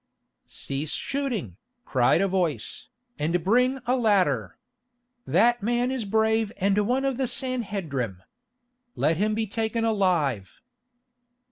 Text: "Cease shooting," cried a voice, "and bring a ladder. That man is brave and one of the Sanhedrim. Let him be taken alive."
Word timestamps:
"Cease 0.47 0.93
shooting," 0.93 1.57
cried 1.85 2.21
a 2.21 2.27
voice, 2.27 2.87
"and 3.19 3.43
bring 3.43 3.77
a 3.85 3.95
ladder. 3.95 4.57
That 5.27 5.61
man 5.61 5.91
is 5.91 6.05
brave 6.05 6.51
and 6.57 6.75
one 6.87 7.05
of 7.05 7.17
the 7.17 7.27
Sanhedrim. 7.27 8.23
Let 8.95 9.17
him 9.17 9.35
be 9.35 9.45
taken 9.45 9.85
alive." 9.85 10.59